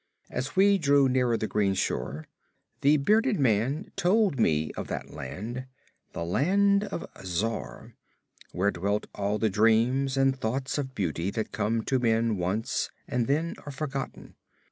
As 0.31 0.55
we 0.55 0.79
drew 0.79 1.07
nearer 1.07 1.37
the 1.37 1.45
green 1.45 1.75
shore 1.75 2.27
the 2.81 2.97
bearded 2.97 3.39
man 3.39 3.91
told 3.95 4.39
me 4.39 4.71
of 4.71 4.87
that 4.87 5.11
land, 5.11 5.67
the 6.13 6.25
Land 6.25 6.85
of 6.85 7.05
Zar, 7.23 7.93
where 8.51 8.71
dwell 8.71 9.01
all 9.13 9.37
the 9.37 9.47
dreams 9.47 10.17
and 10.17 10.35
thoughts 10.35 10.79
of 10.79 10.95
beauty 10.95 11.29
that 11.29 11.51
come 11.51 11.83
to 11.83 11.99
men 11.99 12.37
once 12.37 12.89
and 13.07 13.27
then 13.27 13.53
are 13.67 13.71
forgotten. 13.71 14.33